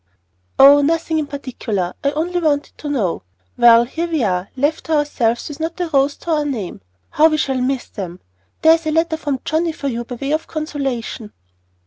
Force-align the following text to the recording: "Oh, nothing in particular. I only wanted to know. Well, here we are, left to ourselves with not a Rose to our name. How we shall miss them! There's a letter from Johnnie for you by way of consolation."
"Oh, 0.57 0.81
nothing 0.81 1.19
in 1.19 1.27
particular. 1.27 1.93
I 2.03 2.09
only 2.13 2.39
wanted 2.39 2.75
to 2.79 2.89
know. 2.89 3.21
Well, 3.55 3.83
here 3.83 4.07
we 4.07 4.23
are, 4.23 4.49
left 4.57 4.85
to 4.85 4.93
ourselves 4.95 5.47
with 5.47 5.59
not 5.59 5.79
a 5.79 5.89
Rose 5.93 6.15
to 6.17 6.31
our 6.31 6.43
name. 6.43 6.81
How 7.11 7.29
we 7.29 7.37
shall 7.37 7.61
miss 7.61 7.85
them! 7.87 8.19
There's 8.63 8.87
a 8.87 8.91
letter 8.91 9.17
from 9.17 9.41
Johnnie 9.45 9.73
for 9.73 9.89
you 9.89 10.03
by 10.03 10.15
way 10.15 10.31
of 10.31 10.47
consolation." 10.47 11.33